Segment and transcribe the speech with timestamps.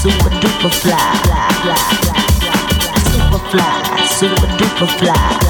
[0.00, 0.70] super duper
[3.50, 5.47] fly, super duper fly,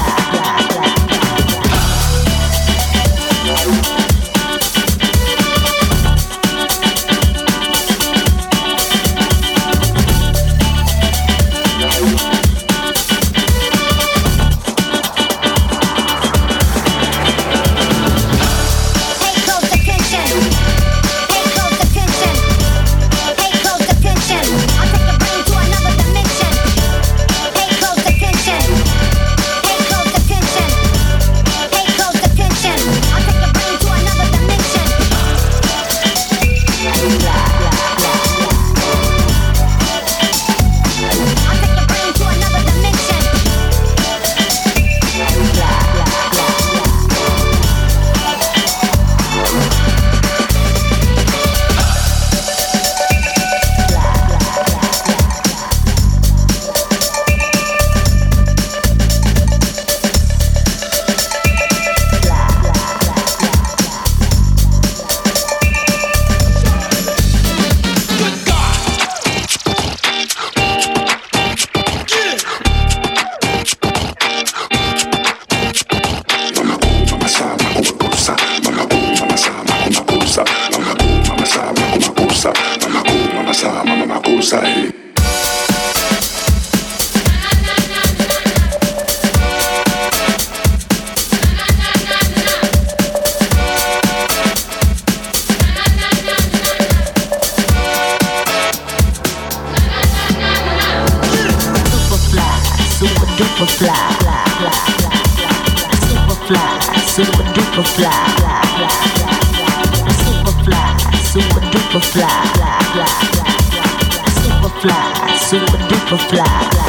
[114.41, 116.88] super fly, super duper fly.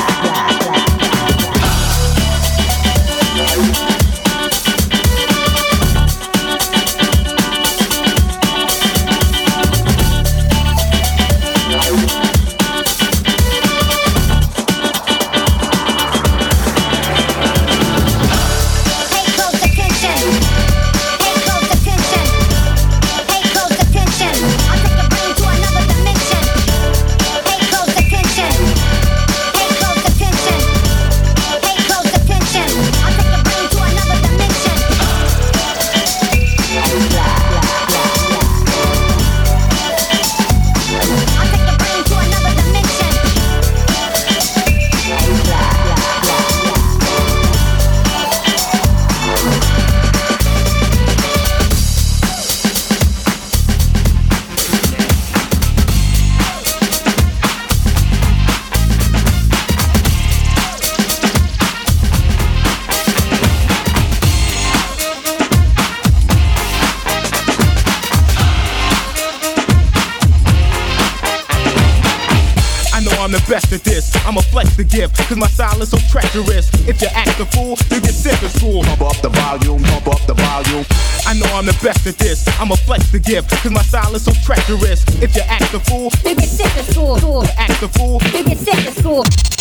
[75.30, 76.68] Cause my style is so treacherous.
[76.88, 78.82] If you act a fool, you get sent to school.
[78.82, 80.84] Pump up the volume, pump up the volume.
[81.24, 82.48] I know I'm the best at this.
[82.58, 83.46] I'm a flex the give.
[83.46, 85.04] Cause my style is so treacherous.
[85.22, 87.44] If you act a fool, you get sent to school.
[87.56, 89.59] Act a fool, you get sent to school.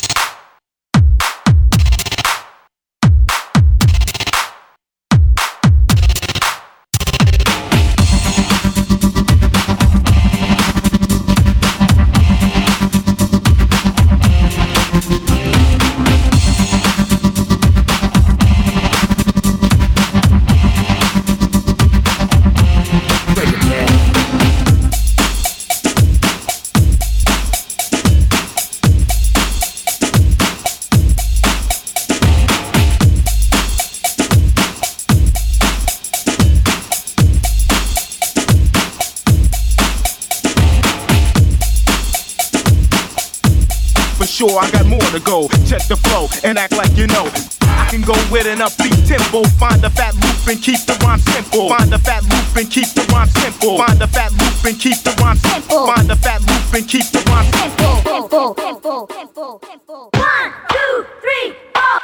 [46.44, 47.30] And act like you know.
[47.62, 49.44] I can go with an upbeat tempo.
[49.58, 51.70] Find the fat loop and keep the rhyme simple.
[51.70, 53.78] Find the fat loop and keep the rhyme simple.
[53.78, 55.88] Find the fat loop and keep the rhyme simple.
[55.88, 58.56] Find the fat loop and keep the rhyme simple.
[60.14, 62.00] One, two, three, four.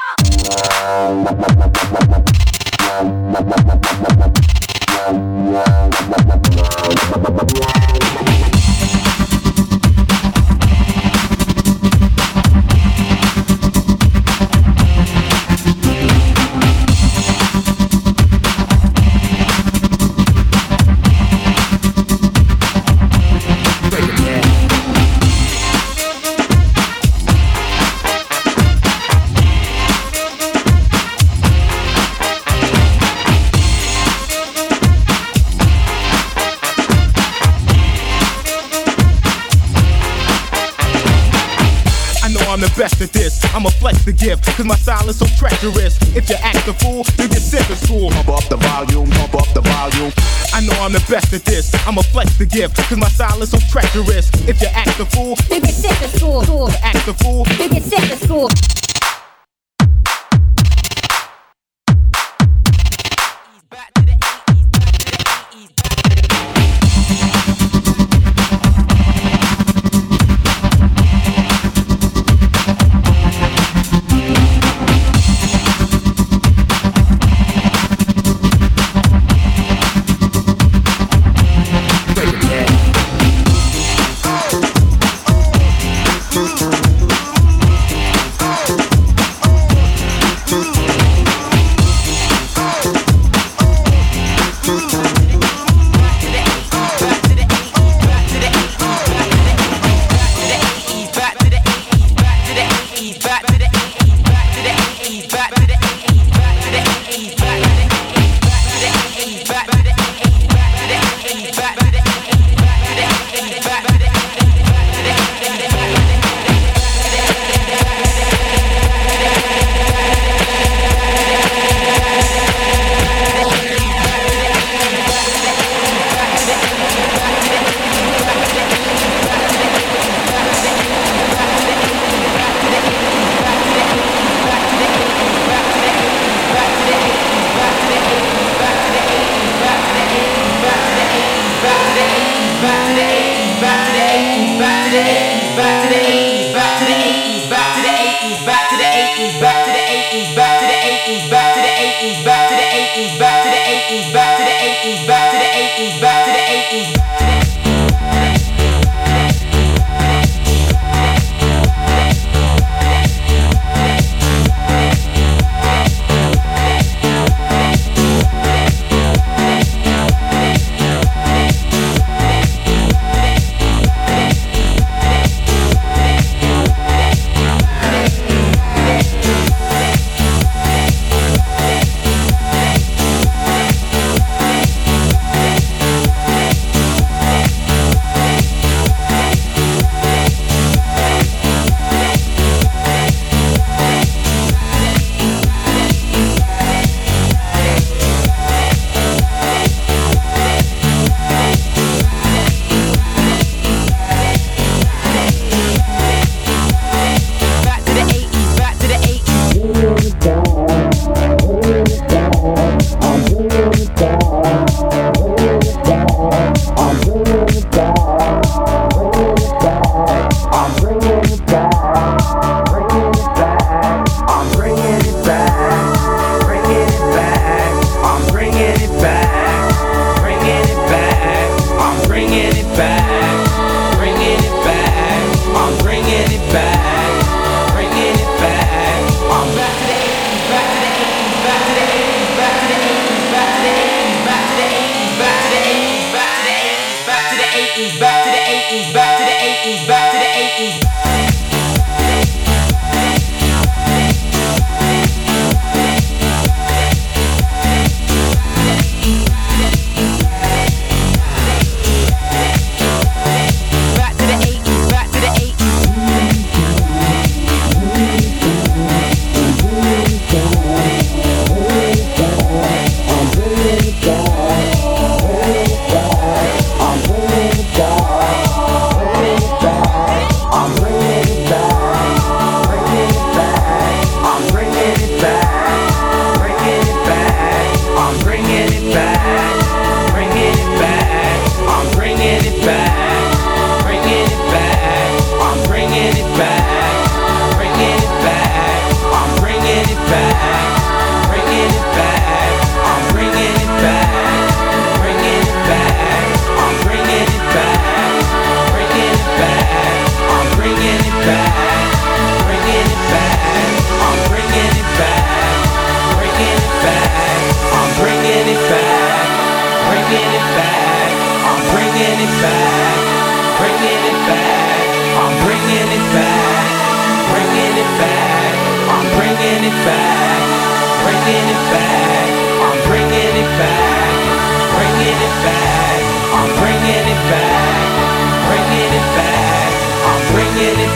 [52.55, 54.29] gift, cause my style is so treacherous.
[54.47, 55.34] If you act a fool,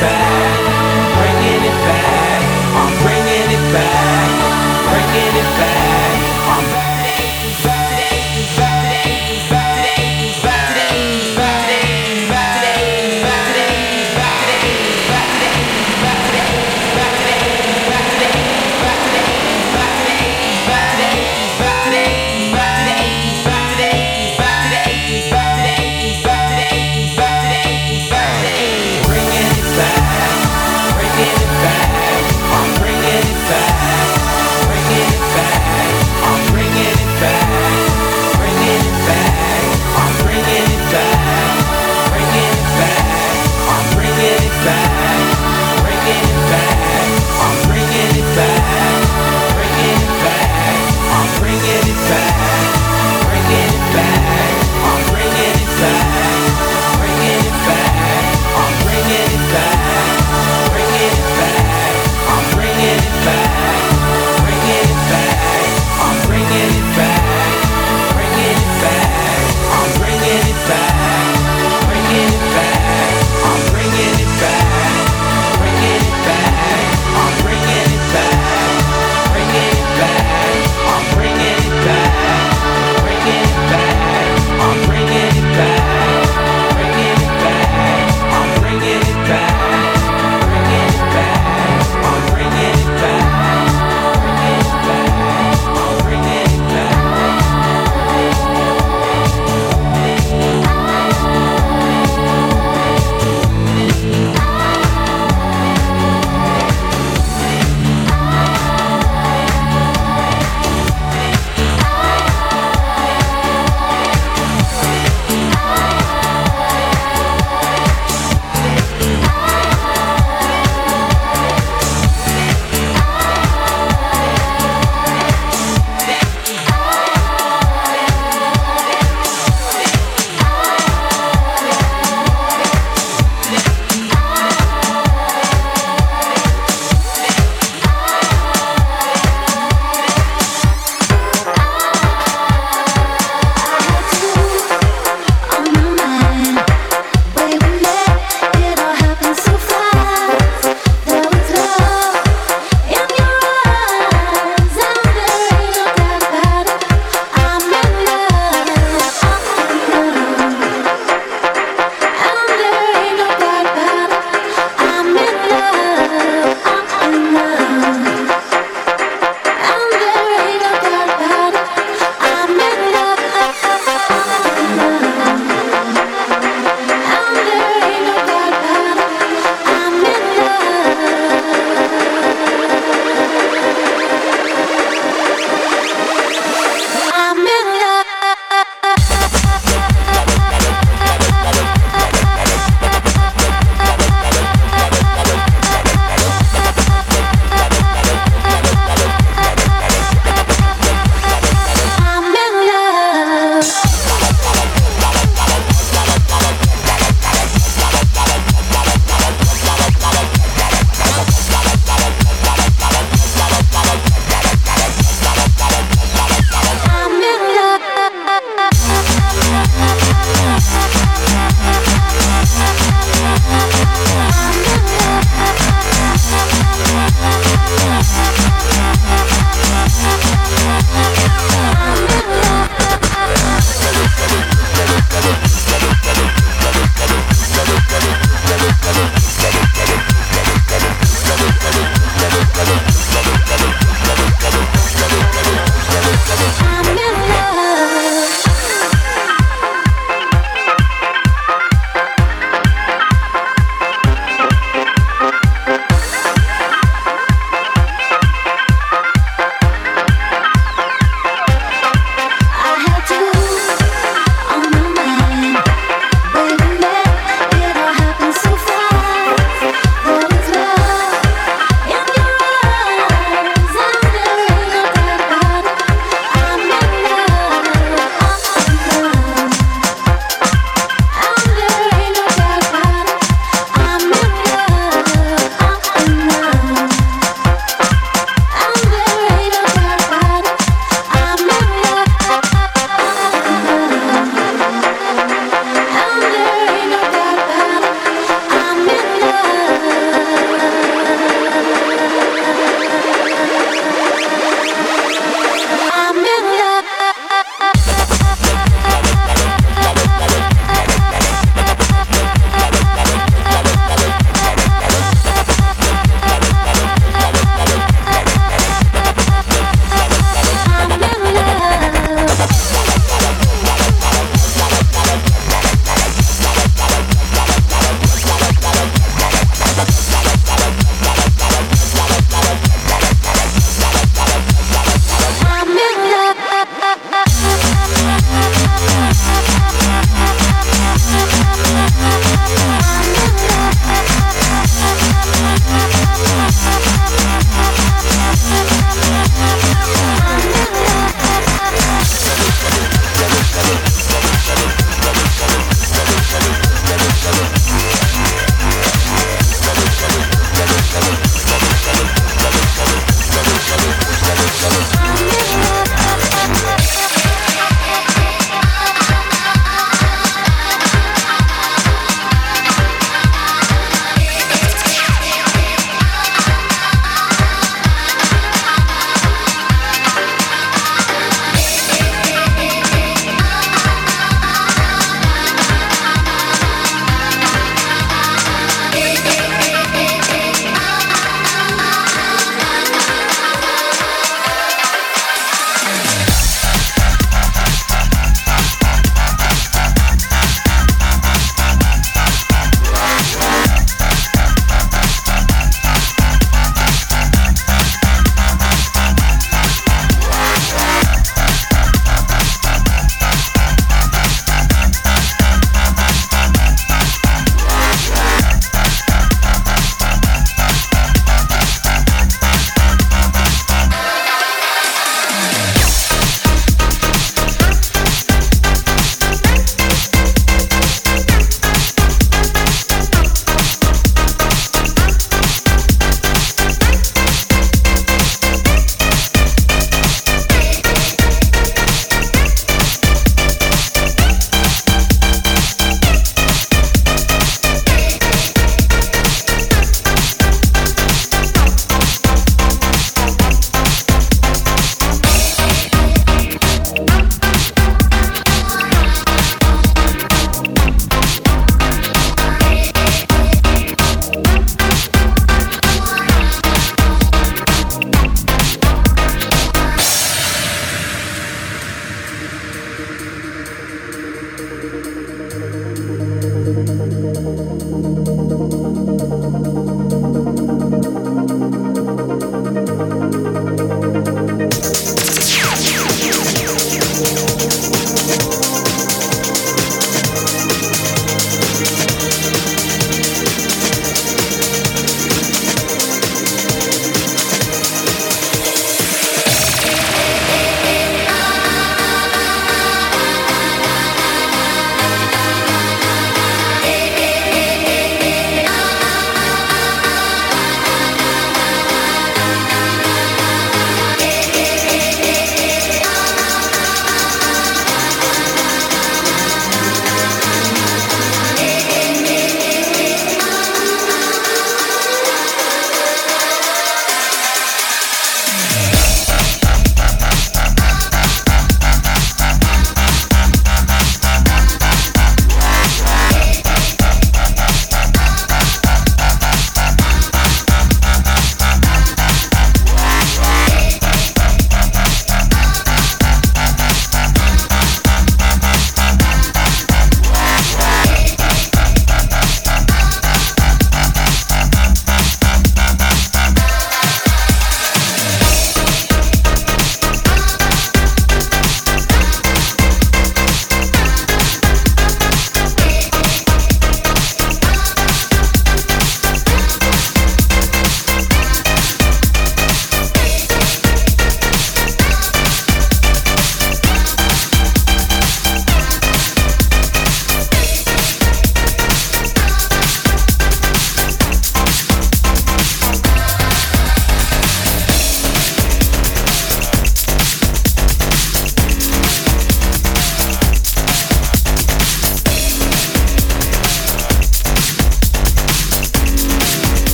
[0.00, 0.43] back.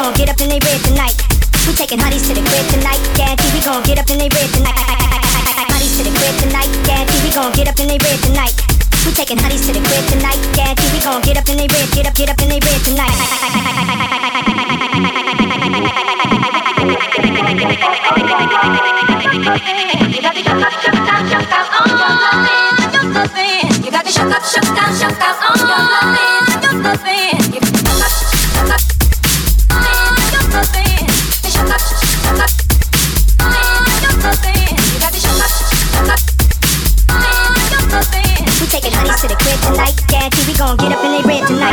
[0.00, 1.12] gon' get up in they red tonight.
[1.68, 3.00] We taking hotties to the crib tonight.
[3.12, 4.80] Guarantee we gon' get up in they red tonight.
[5.68, 6.72] Hotties to the crib tonight.
[6.88, 8.56] Guarantee we gon' get up in they red tonight.
[9.04, 10.40] We taking hotties to the crib tonight.
[10.56, 11.84] Guarantee we gon' get up in they red.
[11.92, 13.12] Get up, get up in they red tonight.
[20.00, 23.68] You got to shook up, shook down, shook down oh, on your loving, your loving.
[23.84, 27.49] You got to shook up, shook down, shook down oh, on your loving, your loving.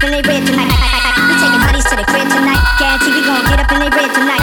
[0.00, 0.72] up in they rib tonight.
[1.28, 2.62] We taking hotties to the crib tonight.
[2.78, 4.40] Guarantee we gon' get up in they red tonight.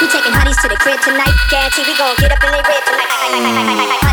[0.00, 1.34] We taking hotties to the crib tonight.
[1.50, 4.03] Guarantee we gon' get up in they red tonight.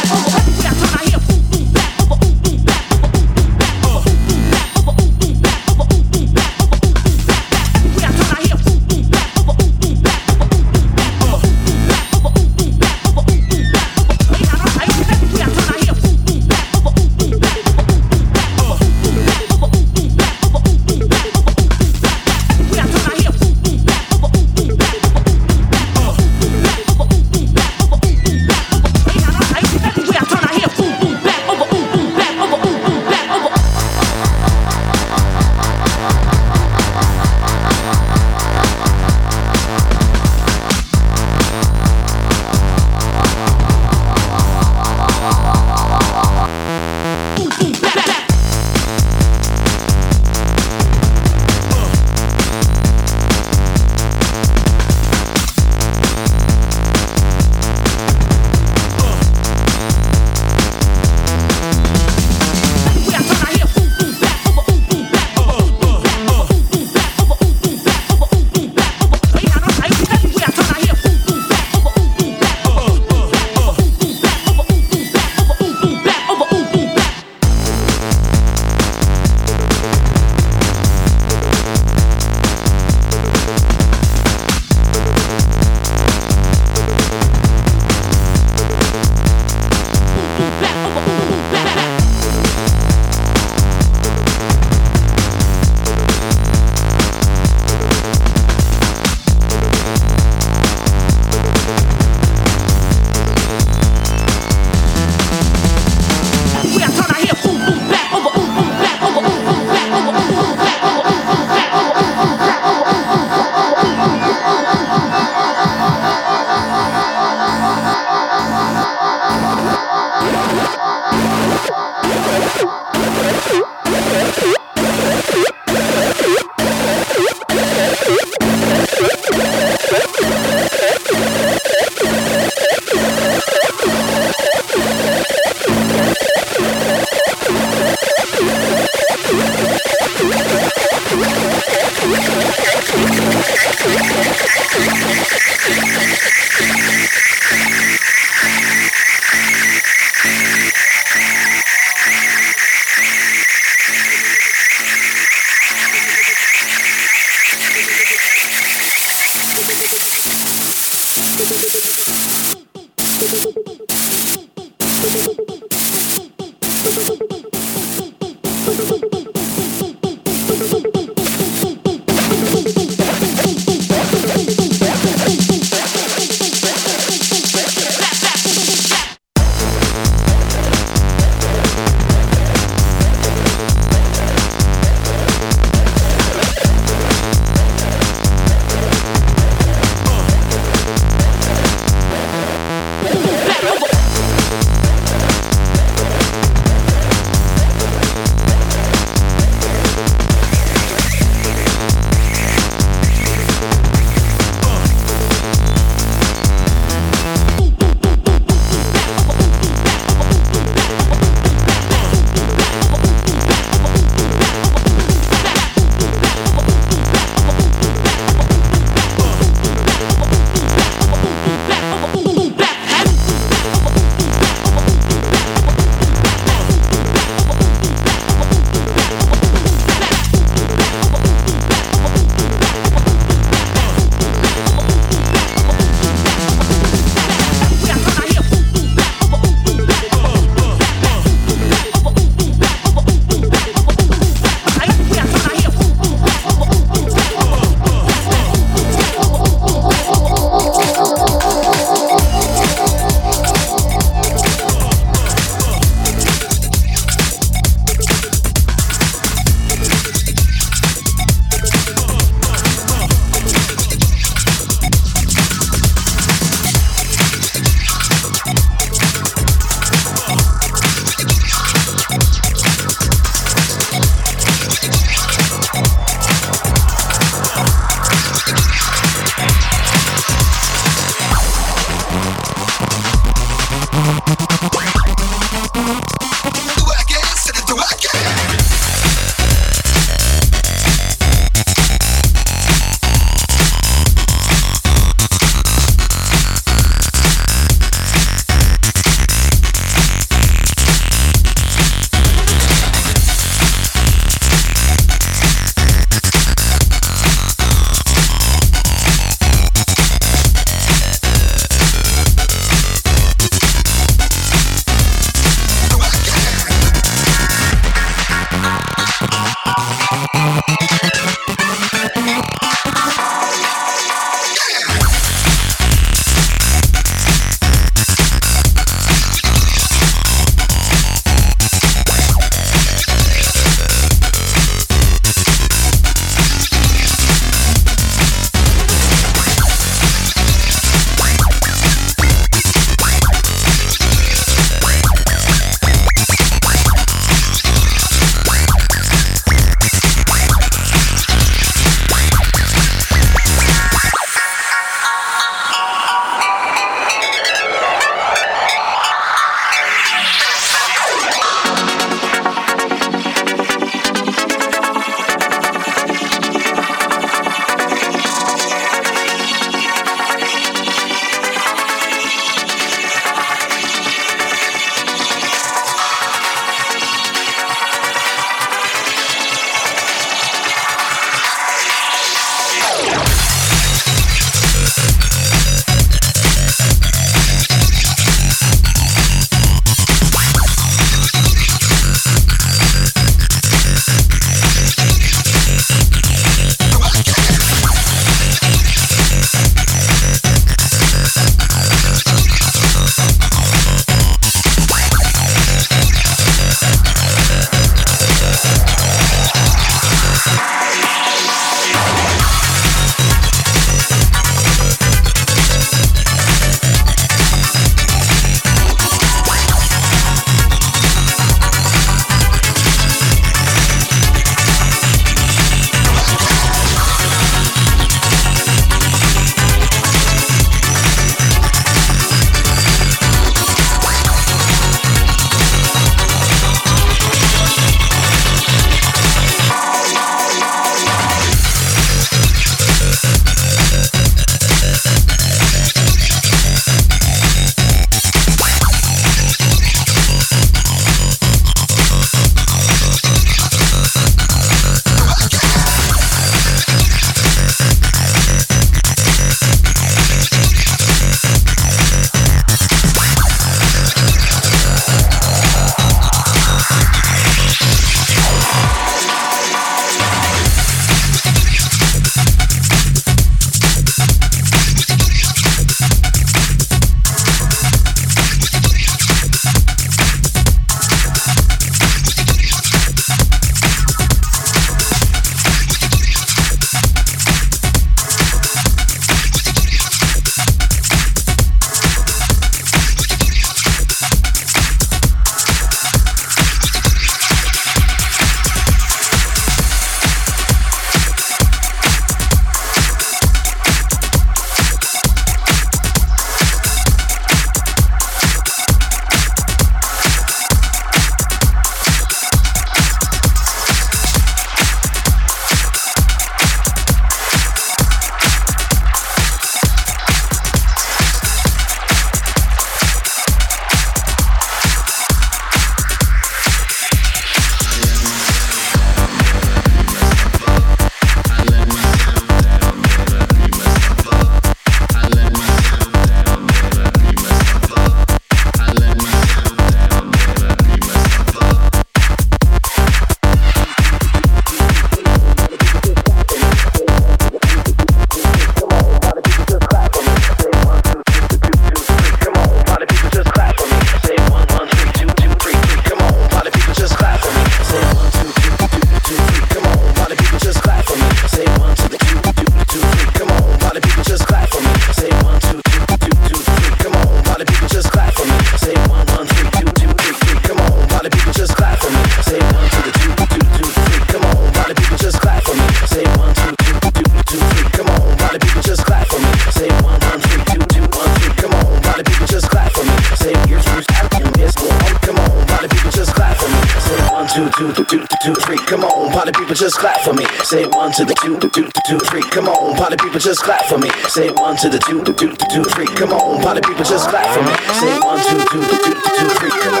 [593.44, 594.08] Just clap for me.
[594.28, 596.06] Say one to the two, two, two, two, three.
[596.06, 597.74] Come on, party people, just clap for me.
[597.92, 599.68] Say one, two, two, two, two, three.
[599.68, 600.00] Clap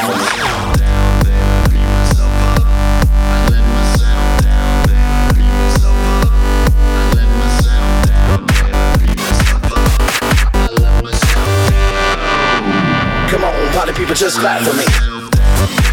[0.00, 0.24] for me.
[13.28, 14.84] Come on, party people, just clap for me.
[14.88, 15.91] Come on, party people, just clap for me.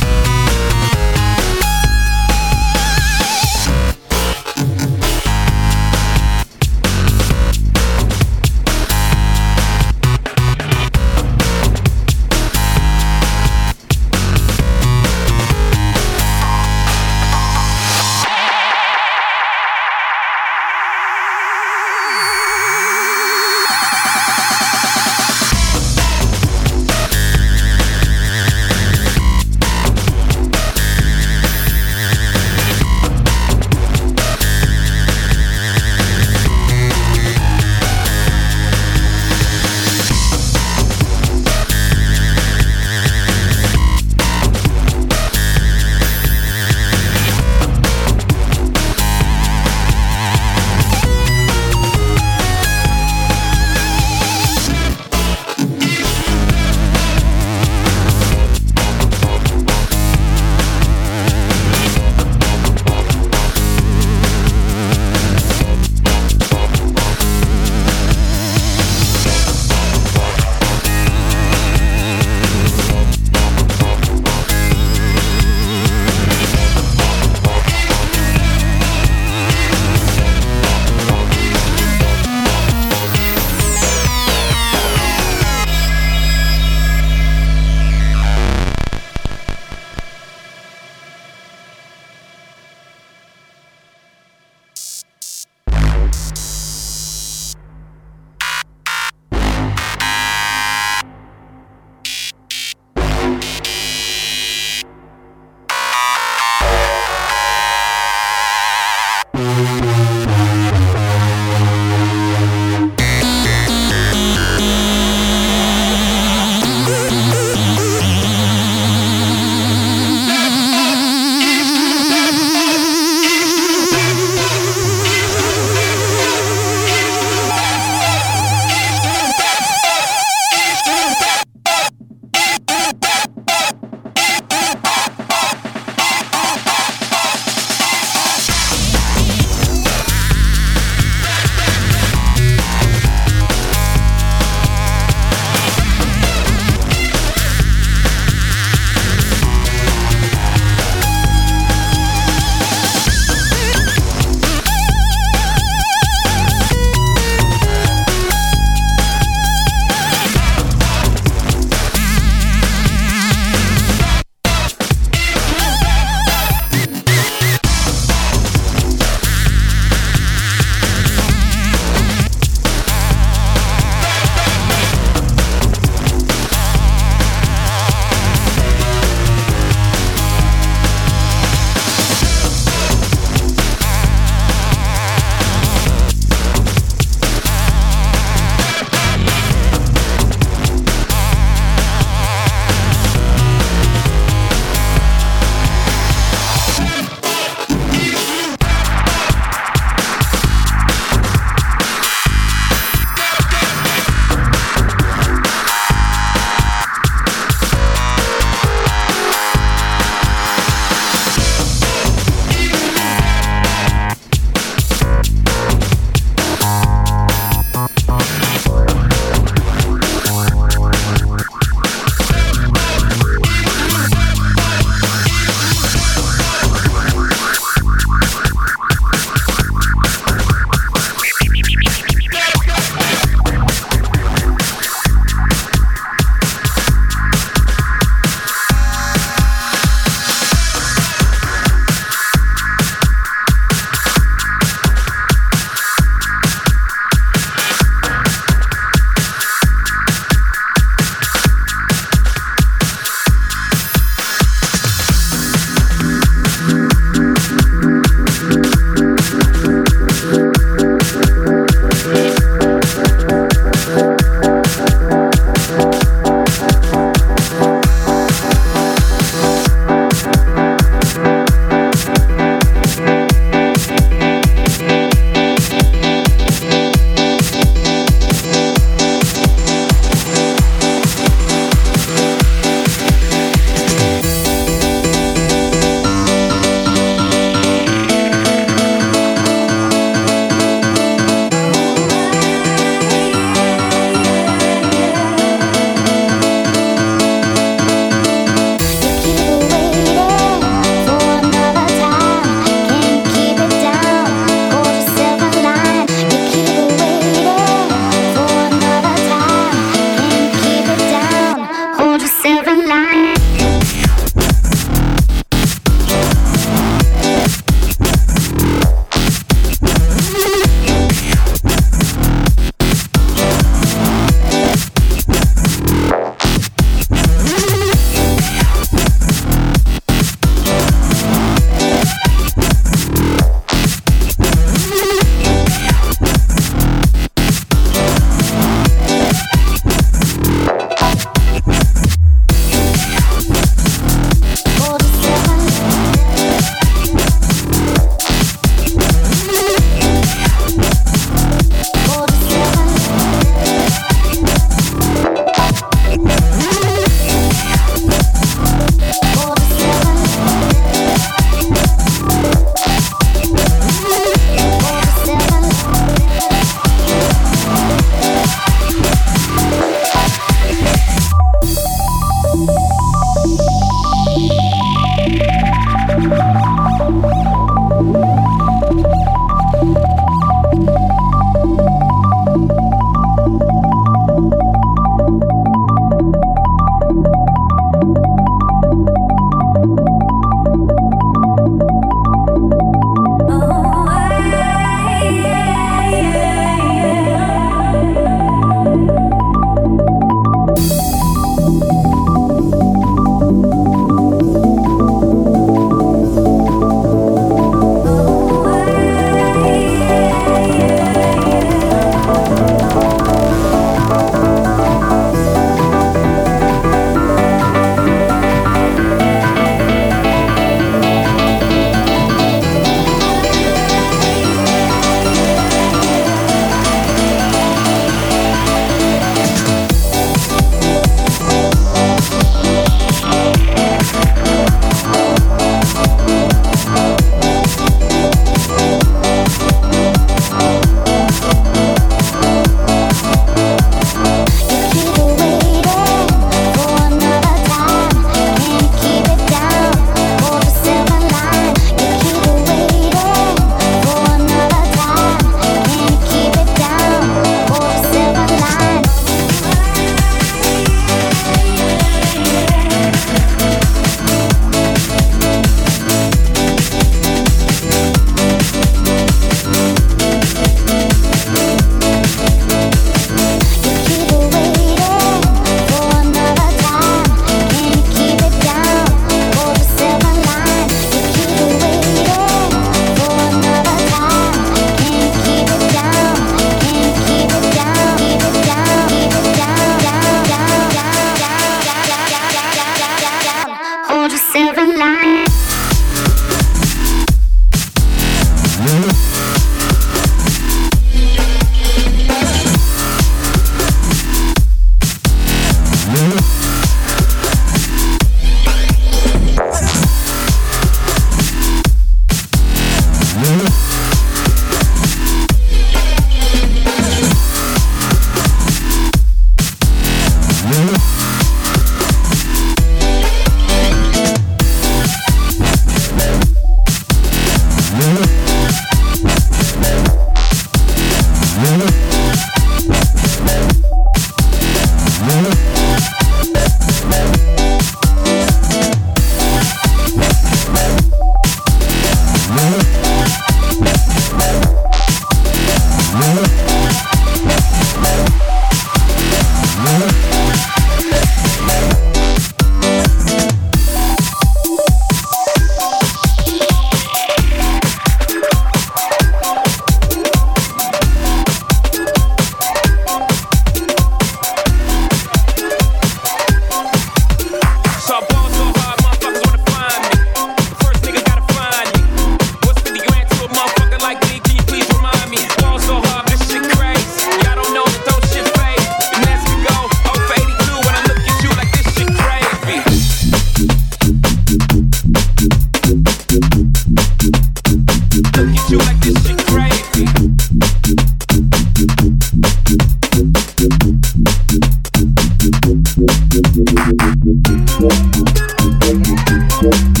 [599.62, 600.00] Thank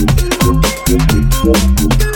[2.04, 2.09] you.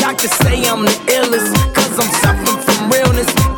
[0.00, 3.57] Doctors say I'm the illest, cause I'm suffering from realness.